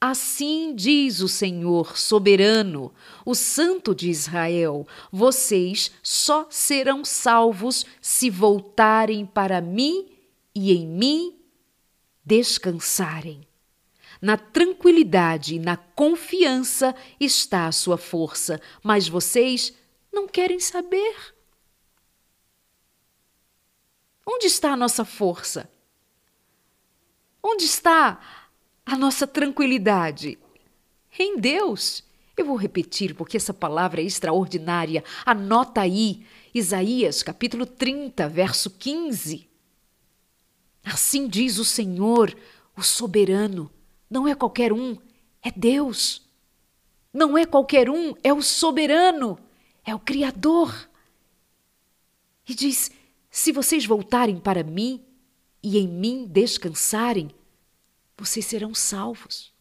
[0.00, 2.90] Assim diz o Senhor soberano,
[3.24, 10.08] o Santo de Israel: vocês só serão salvos se voltarem para mim
[10.54, 11.38] e em mim
[12.24, 13.46] descansarem.
[14.22, 19.74] Na tranquilidade e na confiança está a sua força, mas vocês
[20.12, 21.34] não querem saber.
[24.26, 25.70] Onde está a nossa força?
[27.42, 28.20] Onde está
[28.84, 30.38] a nossa tranquilidade?
[31.18, 32.04] Em Deus.
[32.36, 35.04] Eu vou repetir porque essa palavra é extraordinária.
[35.26, 39.48] Anota aí, Isaías capítulo 30, verso 15.
[40.84, 42.34] Assim diz o Senhor,
[42.76, 43.70] o soberano.
[44.08, 44.96] Não é qualquer um,
[45.42, 46.22] é Deus.
[47.12, 49.38] Não é qualquer um, é o soberano,
[49.84, 50.88] é o Criador.
[52.48, 52.90] E diz:
[53.30, 55.04] se vocês voltarem para mim
[55.62, 57.30] e em mim descansarem,
[58.16, 59.52] vocês serão salvos.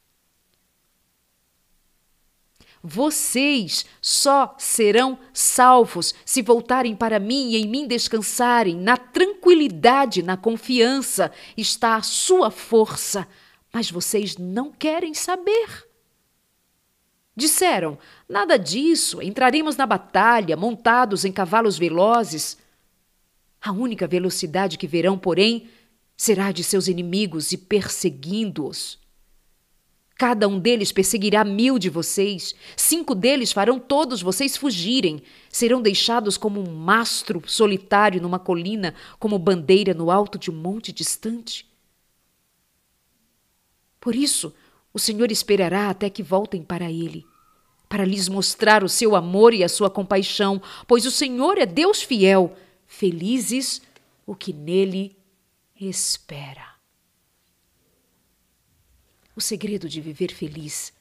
[2.81, 8.75] Vocês só serão salvos se voltarem para mim e em mim descansarem.
[8.75, 13.27] Na tranquilidade, na confiança está a sua força,
[13.71, 15.87] mas vocês não querem saber.
[17.35, 22.57] Disseram: nada disso, entraremos na batalha montados em cavalos velozes.
[23.61, 25.67] A única velocidade que verão, porém,
[26.15, 28.99] será de seus inimigos e perseguindo-os.
[30.19, 36.35] Cada um deles perseguirá mil de vocês, cinco deles farão todos vocês fugirem, serão deixados
[36.35, 41.65] como um mastro solitário numa colina, como bandeira no alto de um monte distante.
[43.97, 44.53] Por isso,
[44.93, 47.25] o Senhor esperará até que voltem para Ele,
[47.87, 52.01] para lhes mostrar o seu amor e a sua compaixão, pois o Senhor é Deus
[52.01, 52.57] fiel,
[52.89, 53.83] felizes
[54.25, 55.15] o que nele
[55.79, 56.75] espera.
[59.35, 60.91] O segredo de viver feliz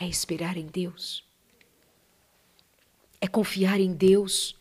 [0.00, 1.24] é esperar em Deus,
[3.20, 4.56] é confiar em Deus.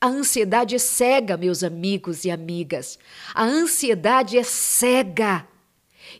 [0.00, 2.96] A ansiedade é cega, meus amigos e amigas.
[3.34, 5.46] A ansiedade é cega.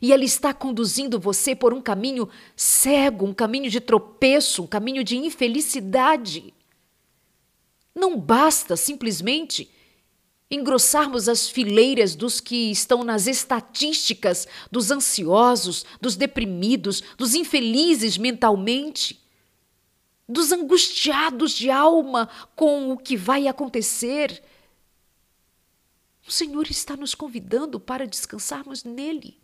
[0.01, 5.01] E ela está conduzindo você por um caminho cego, um caminho de tropeço, um caminho
[5.01, 6.53] de infelicidade.
[7.97, 9.71] Não basta simplesmente
[10.51, 19.19] engrossarmos as fileiras dos que estão nas estatísticas dos ansiosos, dos deprimidos, dos infelizes mentalmente,
[20.29, 24.43] dos angustiados de alma com o que vai acontecer.
[26.27, 29.39] O Senhor está nos convidando para descansarmos nele.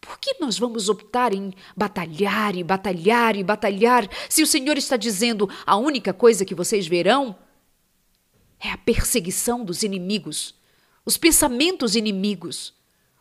[0.00, 4.96] Por que nós vamos optar em batalhar e batalhar e batalhar se o Senhor está
[4.96, 7.36] dizendo a única coisa que vocês verão
[8.62, 10.54] é a perseguição dos inimigos,
[11.04, 12.72] os pensamentos inimigos,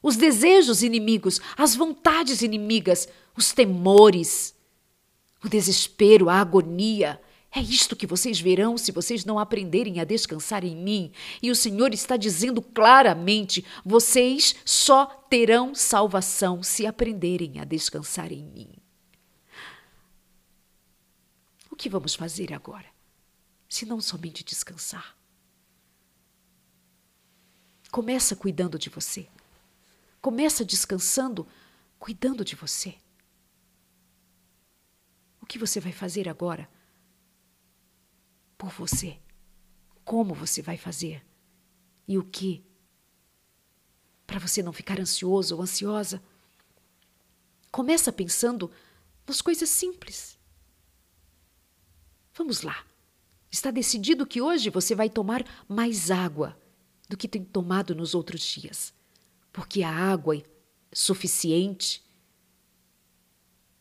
[0.01, 4.56] os desejos inimigos, as vontades inimigas, os temores,
[5.43, 7.19] o desespero, a agonia.
[7.51, 11.12] É isto que vocês verão se vocês não aprenderem a descansar em mim.
[11.41, 18.43] E o Senhor está dizendo claramente: vocês só terão salvação se aprenderem a descansar em
[18.43, 18.69] mim.
[21.69, 22.86] O que vamos fazer agora?
[23.67, 25.20] Se não somente descansar.
[27.91, 29.27] Começa cuidando de você.
[30.21, 31.45] Começa descansando,
[31.99, 32.95] cuidando de você.
[35.41, 36.69] O que você vai fazer agora?
[38.58, 39.19] Por você.
[40.06, 41.21] Como você vai fazer?
[42.08, 42.63] E o que?
[44.25, 46.23] Para você não ficar ansioso ou ansiosa.
[47.69, 48.71] Começa pensando
[49.27, 50.39] nas coisas simples.
[52.34, 52.86] Vamos lá.
[53.49, 56.61] Está decidido que hoje você vai tomar mais água
[57.12, 58.93] do que tem tomado nos outros dias,
[59.51, 60.41] porque a água
[60.93, 62.01] suficiente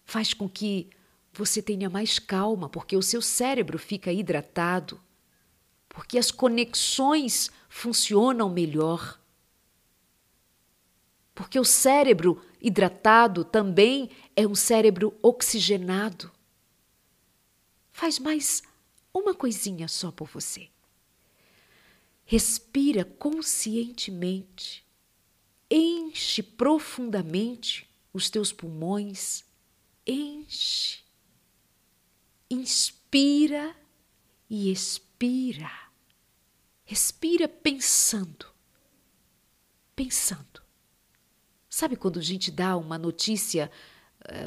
[0.05, 0.91] faz com que
[1.33, 5.01] você tenha mais calma, porque o seu cérebro fica hidratado,
[5.89, 9.21] porque as conexões funcionam melhor.
[11.33, 16.33] Porque o cérebro hidratado também é um cérebro oxigenado.
[17.93, 18.61] Faz mais
[19.15, 20.69] uma coisinha só por você.
[22.33, 24.87] Respira conscientemente.
[25.69, 29.45] Enche profundamente os teus pulmões.
[30.07, 31.01] Enche.
[32.49, 33.75] Inspira
[34.49, 35.73] e expira.
[36.85, 38.47] Respira pensando.
[39.97, 40.63] Pensando.
[41.69, 43.69] Sabe quando a gente dá uma notícia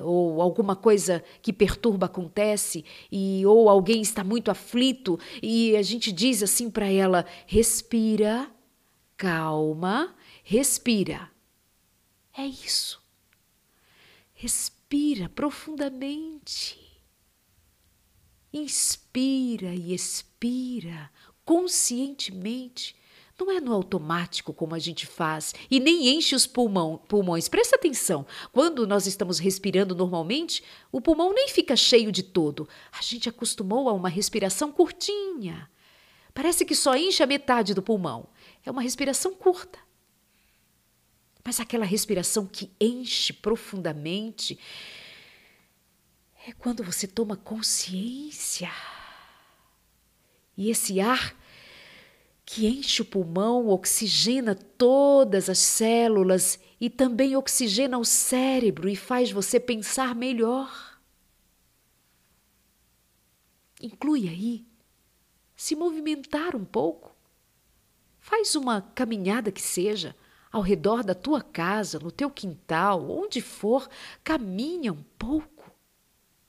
[0.04, 6.12] ou alguma coisa que perturba acontece e ou alguém está muito aflito e a gente
[6.12, 8.50] diz assim para ela: respira,
[9.18, 11.30] calma, respira.
[12.38, 13.02] É isso.
[14.34, 16.80] Respira profundamente.
[18.52, 21.10] Inspira e expira
[21.44, 22.96] conscientemente
[23.40, 27.48] não é no automático como a gente faz e nem enche os pulmão, pulmões.
[27.48, 28.26] Presta atenção.
[28.52, 32.70] Quando nós estamos respirando normalmente, o pulmão nem fica cheio de todo.
[32.92, 35.70] A gente acostumou a uma respiração curtinha.
[36.34, 38.30] Parece que só enche a metade do pulmão.
[38.66, 39.80] É uma respiração curta.
[41.44, 44.58] Mas aquela respiração que enche profundamente
[46.48, 48.72] é quando você toma consciência.
[50.56, 51.36] E esse ar
[52.46, 59.32] que enche o pulmão, oxigena todas as células e também oxigena o cérebro e faz
[59.32, 61.00] você pensar melhor.
[63.82, 64.66] Inclui aí
[65.56, 67.16] se movimentar um pouco.
[68.20, 70.16] Faz uma caminhada que seja
[70.52, 73.90] ao redor da tua casa, no teu quintal, onde for,
[74.24, 75.72] caminha um pouco,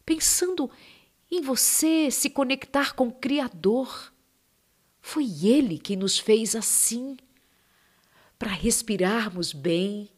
[0.05, 0.71] pensando
[1.31, 4.14] em você se conectar com o Criador
[5.07, 7.15] foi Ele quem nos fez assim,
[8.39, 10.09] para respirarmos bem,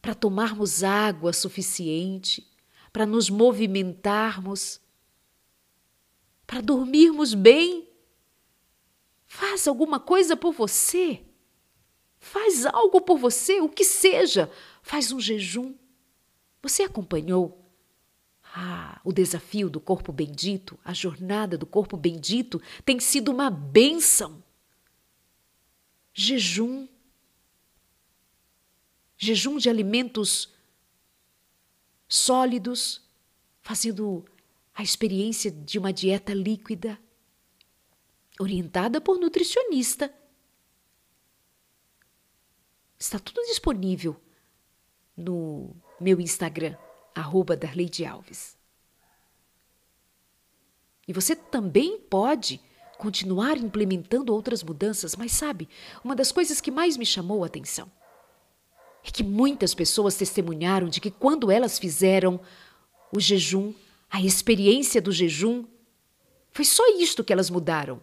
[0.00, 2.48] para tomarmos água suficiente,
[2.92, 4.80] para nos movimentarmos,
[6.46, 7.88] para dormirmos bem.
[9.26, 11.20] Faz alguma coisa por você.
[12.20, 14.48] Faz algo por você, o que seja.
[14.82, 15.74] Faz um jejum.
[16.62, 17.61] Você acompanhou
[18.54, 24.44] ah, o desafio do corpo bendito, a jornada do corpo bendito tem sido uma bênção.
[26.12, 26.86] Jejum.
[29.16, 30.52] Jejum de alimentos
[32.06, 33.00] sólidos,
[33.62, 34.22] fazendo
[34.74, 36.98] a experiência de uma dieta líquida,
[38.38, 40.12] orientada por nutricionista.
[42.98, 44.20] Está tudo disponível
[45.16, 46.76] no meu Instagram
[47.14, 48.56] arroba Darleide Alves.
[51.06, 52.60] E você também pode
[52.96, 55.68] continuar implementando outras mudanças, mas sabe,
[56.04, 57.90] uma das coisas que mais me chamou a atenção
[59.04, 62.40] é que muitas pessoas testemunharam de que quando elas fizeram
[63.14, 63.74] o jejum,
[64.08, 65.64] a experiência do jejum,
[66.52, 68.00] foi só isto que elas mudaram.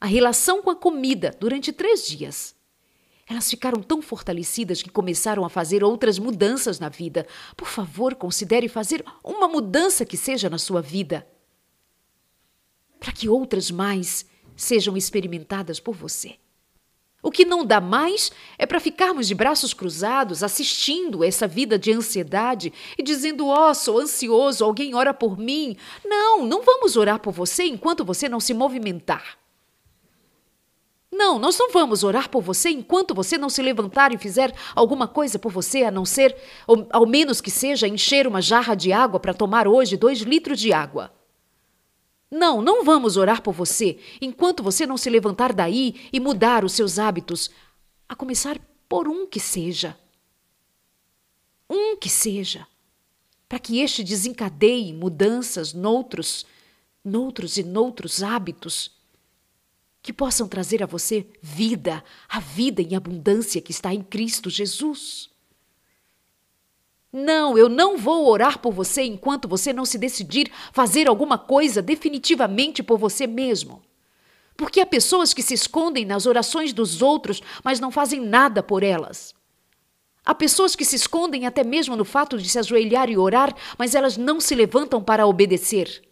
[0.00, 2.54] A relação com a comida durante três dias.
[3.28, 7.26] Elas ficaram tão fortalecidas que começaram a fazer outras mudanças na vida.
[7.54, 11.26] Por favor, considere fazer uma mudança que seja na sua vida.
[12.98, 14.24] Para que outras mais
[14.56, 16.36] sejam experimentadas por você.
[17.22, 21.92] O que não dá mais é para ficarmos de braços cruzados assistindo essa vida de
[21.92, 25.76] ansiedade e dizendo: Ó, oh, sou ansioso, alguém ora por mim.
[26.04, 29.36] Não, não vamos orar por você enquanto você não se movimentar.
[31.10, 35.08] Não, nós não vamos orar por você enquanto você não se levantar e fizer alguma
[35.08, 36.36] coisa por você, a não ser,
[36.90, 40.72] ao menos que seja, encher uma jarra de água para tomar hoje dois litros de
[40.72, 41.10] água.
[42.30, 46.72] Não, não vamos orar por você enquanto você não se levantar daí e mudar os
[46.74, 47.50] seus hábitos,
[48.06, 49.96] a começar por um que seja.
[51.70, 52.66] Um que seja.
[53.48, 56.44] Para que este desencadeie mudanças noutros,
[57.02, 58.97] noutros e noutros hábitos
[60.02, 65.30] que possam trazer a você vida, a vida em abundância que está em Cristo Jesus.
[67.12, 71.80] Não, eu não vou orar por você enquanto você não se decidir fazer alguma coisa
[71.80, 73.82] definitivamente por você mesmo.
[74.56, 78.82] Porque há pessoas que se escondem nas orações dos outros, mas não fazem nada por
[78.82, 79.34] elas.
[80.24, 83.94] Há pessoas que se escondem até mesmo no fato de se ajoelhar e orar, mas
[83.94, 86.07] elas não se levantam para obedecer.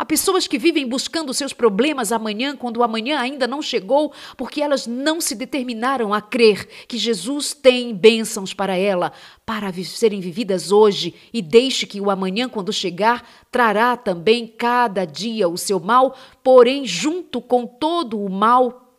[0.00, 4.62] Há pessoas que vivem buscando seus problemas amanhã, quando o amanhã ainda não chegou, porque
[4.62, 9.12] elas não se determinaram a crer que Jesus tem bênçãos para ela,
[9.44, 15.46] para serem vividas hoje, e deixe que o amanhã, quando chegar, trará também cada dia
[15.46, 18.96] o seu mal, porém, junto com todo o mal,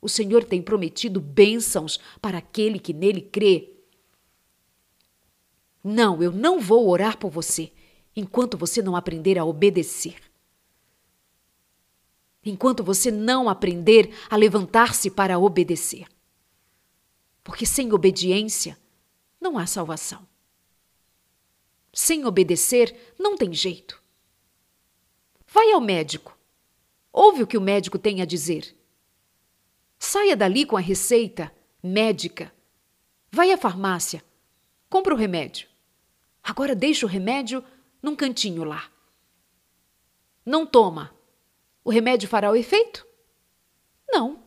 [0.00, 3.68] o Senhor tem prometido bênçãos para aquele que nele crê.
[5.82, 7.72] Não, eu não vou orar por você
[8.14, 10.20] enquanto você não aprender a obedecer.
[12.44, 16.06] Enquanto você não aprender a levantar-se para obedecer.
[17.42, 18.78] Porque sem obediência
[19.40, 20.26] não há salvação.
[21.92, 24.02] Sem obedecer não tem jeito.
[25.46, 26.36] Vai ao médico.
[27.12, 28.76] Ouve o que o médico tem a dizer.
[29.98, 32.52] Saia dali com a receita médica
[33.34, 34.22] Vai à farmácia,
[34.88, 35.66] compra o remédio.
[36.40, 37.64] Agora deixa o remédio
[38.04, 38.90] num cantinho lá.
[40.44, 41.14] Não toma.
[41.82, 43.06] O remédio fará o efeito?
[44.06, 44.42] Não.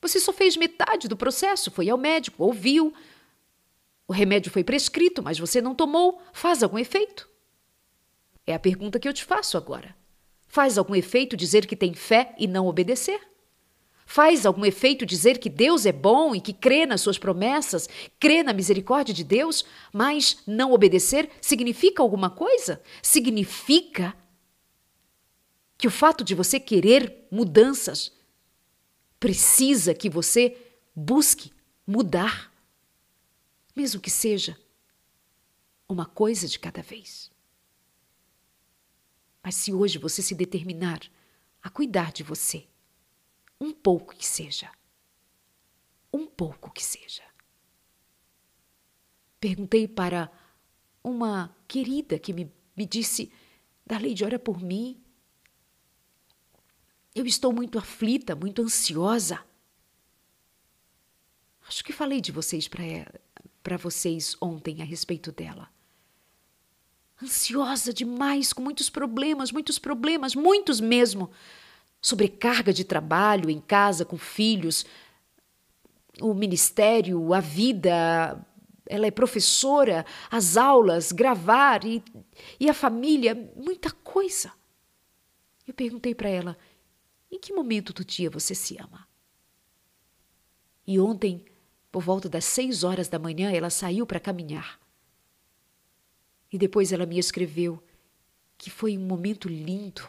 [0.00, 2.92] Você só fez metade do processo, foi ao médico, ouviu.
[4.06, 6.20] O remédio foi prescrito, mas você não tomou.
[6.32, 7.28] Faz algum efeito?
[8.44, 9.96] É a pergunta que eu te faço agora.
[10.46, 13.20] Faz algum efeito dizer que tem fé e não obedecer?
[14.10, 17.86] Faz algum efeito dizer que Deus é bom e que crê nas suas promessas,
[18.18, 22.82] crê na misericórdia de Deus, mas não obedecer significa alguma coisa?
[23.02, 24.16] Significa
[25.76, 28.10] que o fato de você querer mudanças
[29.20, 30.56] precisa que você
[30.96, 31.52] busque
[31.86, 32.50] mudar,
[33.76, 34.58] mesmo que seja
[35.86, 37.30] uma coisa de cada vez.
[39.42, 41.02] Mas se hoje você se determinar
[41.62, 42.66] a cuidar de você,
[43.60, 44.70] um pouco que seja.
[46.12, 47.22] Um pouco que seja.
[49.40, 50.30] Perguntei para
[51.02, 53.32] uma querida que me, me disse:
[53.86, 55.02] Darleide, ora por mim.
[57.14, 59.44] Eu estou muito aflita, muito ansiosa.
[61.66, 62.68] Acho que falei de vocês
[63.62, 65.68] para vocês ontem a respeito dela.
[67.22, 71.30] Ansiosa demais, com muitos problemas, muitos problemas, muitos mesmo
[72.00, 74.86] sobrecarga de trabalho em casa com filhos,
[76.20, 78.44] o ministério, a vida,
[78.86, 82.02] ela é professora, as aulas, gravar e,
[82.58, 84.52] e a família, muita coisa.
[85.66, 86.56] Eu perguntei para ela:
[87.30, 89.06] em que momento do dia você se ama?
[90.86, 91.44] E ontem,
[91.92, 94.80] por volta das seis horas da manhã, ela saiu para caminhar.
[96.50, 97.82] E depois ela me escreveu
[98.56, 100.08] que foi um momento lindo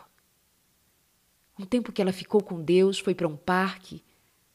[1.60, 4.02] um tempo que ela ficou com Deus, foi para um parque,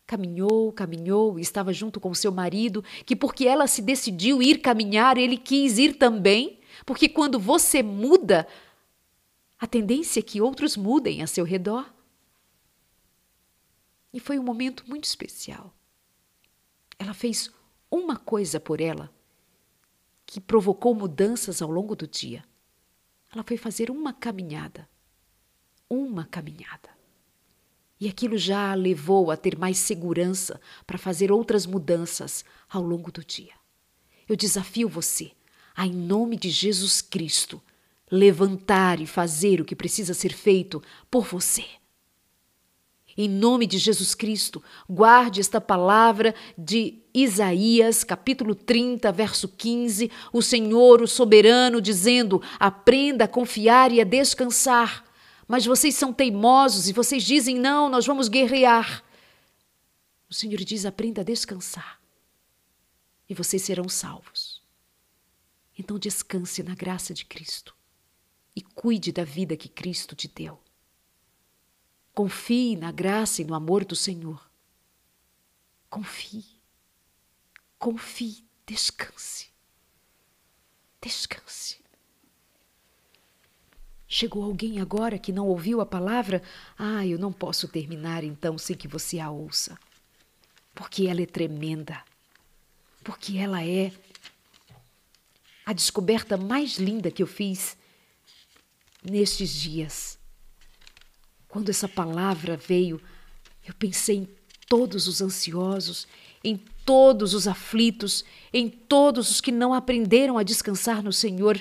[0.06, 5.18] caminhou, caminhou e estava junto com seu marido, que porque ela se decidiu ir caminhar,
[5.18, 8.48] ele quis ir também, porque quando você muda,
[9.58, 11.92] a tendência é que outros mudem a seu redor.
[14.12, 15.74] E foi um momento muito especial.
[16.98, 17.50] Ela fez
[17.90, 19.12] uma coisa por ela
[20.24, 22.44] que provocou mudanças ao longo do dia.
[23.32, 24.88] Ela foi fazer uma caminhada.
[25.90, 26.93] Uma caminhada.
[28.04, 33.10] E aquilo já a levou a ter mais segurança para fazer outras mudanças ao longo
[33.10, 33.54] do dia.
[34.28, 35.30] Eu desafio você
[35.74, 37.62] a, em nome de Jesus Cristo,
[38.12, 41.64] levantar e fazer o que precisa ser feito por você.
[43.16, 50.42] Em nome de Jesus Cristo, guarde esta palavra de Isaías, capítulo 30, verso 15, o
[50.42, 55.02] Senhor, o soberano, dizendo: aprenda a confiar e a descansar
[55.54, 59.04] mas vocês são teimosos e vocês dizem: não, nós vamos guerrear.
[60.28, 62.02] O Senhor diz: aprenda a descansar
[63.28, 64.60] e vocês serão salvos.
[65.78, 67.72] Então descanse na graça de Cristo
[68.56, 70.60] e cuide da vida que Cristo te deu.
[72.12, 74.50] Confie na graça e no amor do Senhor.
[75.88, 76.44] Confie,
[77.78, 79.52] confie, descanse,
[81.00, 81.83] descanse.
[84.16, 86.40] Chegou alguém agora que não ouviu a palavra?
[86.78, 89.76] Ah, eu não posso terminar então sem que você a ouça.
[90.72, 92.00] Porque ela é tremenda.
[93.02, 93.90] Porque ela é
[95.66, 97.76] a descoberta mais linda que eu fiz
[99.02, 100.16] nestes dias.
[101.48, 103.02] Quando essa palavra veio,
[103.66, 104.28] eu pensei em
[104.68, 106.06] todos os ansiosos,
[106.44, 111.60] em todos os aflitos, em todos os que não aprenderam a descansar no Senhor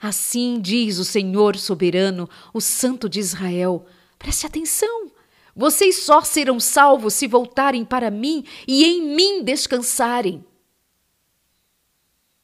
[0.00, 3.86] Assim diz o Senhor soberano, o Santo de Israel.
[4.18, 5.12] Preste atenção!
[5.54, 10.42] Vocês só serão salvos se voltarem para mim e em mim descansarem.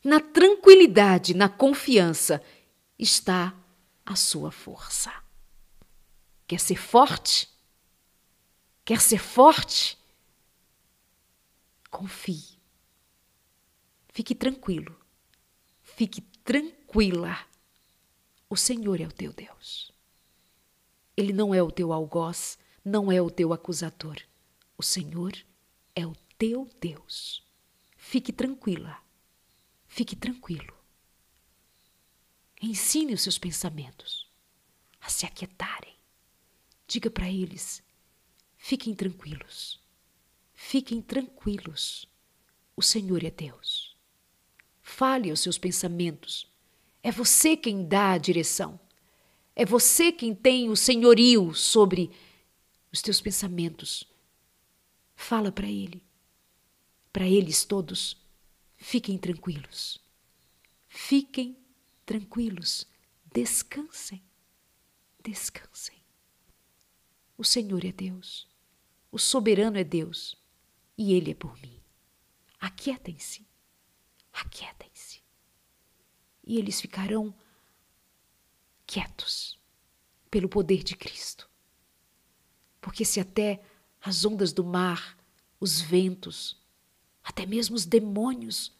[0.04, 2.42] Na tranquilidade, na confiança,
[2.98, 3.56] está
[4.04, 5.12] a sua força.
[6.46, 7.48] Quer ser forte?
[8.84, 9.98] Quer ser forte?
[11.90, 12.60] Confie.
[14.08, 14.94] Fique tranquilo.
[15.82, 16.20] Fique
[16.96, 17.46] tranquila.
[18.48, 19.92] O Senhor é o teu Deus.
[21.14, 24.16] Ele não é o teu algoz, não é o teu acusador.
[24.78, 25.36] O Senhor
[25.94, 27.44] é o teu Deus.
[27.98, 28.98] Fique tranquila.
[29.86, 30.74] Fique tranquilo.
[32.62, 34.26] Ensine os seus pensamentos
[35.00, 35.96] a se aquietarem.
[36.86, 37.82] Diga para eles:
[38.56, 39.78] fiquem tranquilos.
[40.54, 42.08] Fiquem tranquilos.
[42.74, 43.94] O Senhor é Deus.
[44.82, 46.55] Fale aos seus pensamentos.
[47.06, 48.80] É você quem dá a direção.
[49.54, 52.10] É você quem tem o senhorio sobre
[52.92, 54.12] os teus pensamentos.
[55.14, 56.02] Fala para ele.
[57.12, 58.20] para eles todos:
[58.76, 60.00] fiquem tranquilos.
[60.88, 61.56] Fiquem
[62.04, 62.84] tranquilos.
[63.32, 64.20] Descansem.
[65.22, 66.02] Descansem.
[67.38, 68.48] O Senhor é Deus.
[69.12, 70.36] O soberano é Deus.
[70.98, 71.80] E Ele é por mim.
[72.58, 73.46] Aquietem-se.
[74.32, 74.95] Aquietem-se.
[76.46, 77.34] E eles ficarão
[78.86, 79.58] quietos
[80.30, 81.50] pelo poder de Cristo.
[82.80, 83.60] Porque se até
[84.00, 85.18] as ondas do mar,
[85.58, 86.56] os ventos,
[87.22, 88.72] até mesmo os demônios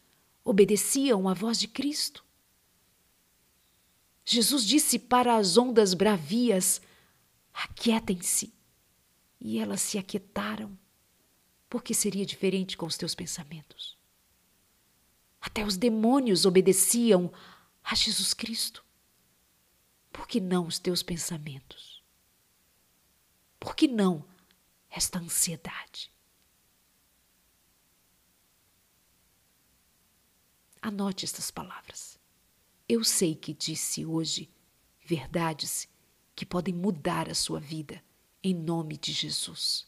[0.45, 2.25] obedeciam à voz de Cristo.
[4.25, 6.81] Jesus disse para as ondas bravias:
[7.53, 8.55] Aquietem-se.
[9.41, 10.79] E elas se aquietaram.
[11.69, 13.99] Porque seria diferente com os teus pensamentos?
[15.41, 17.33] Até os demônios obedeciam
[17.89, 18.85] a Jesus Cristo.
[20.13, 22.03] Por que não os teus pensamentos?
[23.61, 24.25] Por que não
[24.91, 26.13] esta ansiedade?
[30.83, 32.19] Anote estas palavras.
[32.89, 34.51] Eu sei que disse hoje
[35.05, 35.89] verdades
[36.35, 38.03] que podem mudar a sua vida,
[38.43, 39.87] em nome de Jesus.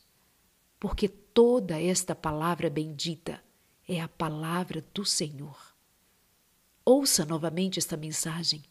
[0.78, 3.42] Porque toda esta palavra bendita
[3.88, 5.67] é a palavra do Senhor.
[6.90, 8.64] Ouça novamente esta mensagem,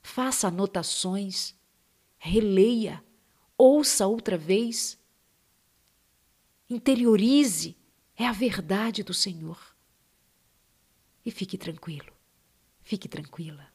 [0.00, 1.52] faça anotações,
[2.16, 3.04] releia,
[3.58, 4.96] ouça outra vez,
[6.68, 7.76] interiorize,
[8.14, 9.58] é a verdade do Senhor.
[11.26, 12.12] E fique tranquilo,
[12.82, 13.66] fique tranquila.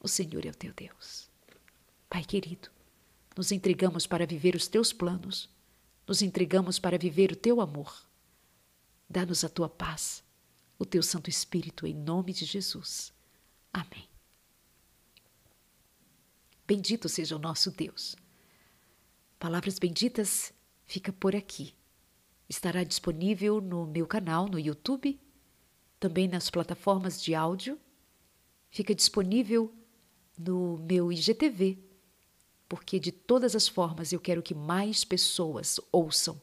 [0.00, 1.28] O Senhor é o teu Deus.
[2.08, 2.70] Pai querido,
[3.36, 5.50] nos entregamos para viver os teus planos,
[6.08, 8.08] nos entregamos para viver o teu amor.
[9.06, 10.24] Dá-nos a tua paz,
[10.78, 13.12] o teu Santo Espírito, em nome de Jesus.
[13.72, 14.08] Amém.
[16.66, 18.16] Bendito seja o nosso Deus.
[19.38, 20.52] Palavras benditas
[20.84, 21.74] fica por aqui.
[22.48, 25.20] Estará disponível no meu canal no YouTube
[26.04, 27.80] também nas plataformas de áudio.
[28.68, 29.72] Fica disponível
[30.36, 31.78] no meu IGTV,
[32.68, 36.38] porque de todas as formas eu quero que mais pessoas ouçam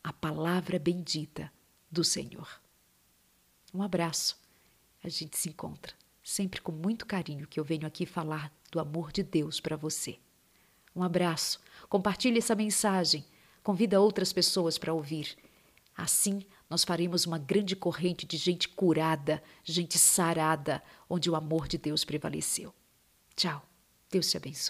[0.00, 1.52] a palavra bendita
[1.90, 2.63] do Senhor.
[3.74, 4.38] Um abraço.
[5.02, 5.94] A gente se encontra
[6.24, 10.18] sempre com muito carinho que eu venho aqui falar do amor de Deus para você.
[10.96, 11.60] Um abraço.
[11.88, 13.24] Compartilhe essa mensagem.
[13.62, 15.36] Convida outras pessoas para ouvir.
[15.96, 21.78] Assim, nós faremos uma grande corrente de gente curada, gente sarada, onde o amor de
[21.78, 22.74] Deus prevaleceu.
[23.36, 23.62] Tchau.
[24.10, 24.62] Deus te abençoe.